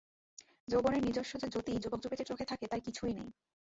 যৌবনের 0.67 1.01
নিজস্ব 1.03 1.33
যে-জ্যোতি 1.41 1.73
যুবক-যুবতীর 1.83 2.29
চোখে 2.29 2.45
থাকে 2.45 2.65
তার 2.67 2.81
কিছুই 2.85 3.13
নেই। 3.13 3.29